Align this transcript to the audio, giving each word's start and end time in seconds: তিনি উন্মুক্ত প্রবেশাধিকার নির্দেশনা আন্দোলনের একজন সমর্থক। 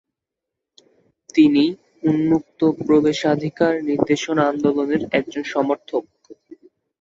তিনি 1.29 1.63
উন্মুক্ত 2.03 2.59
প্রবেশাধিকার 2.79 3.73
নির্দেশনা 3.89 4.43
আন্দোলনের 4.47 5.01
একজন 5.19 5.43
সমর্থক। 5.45 6.03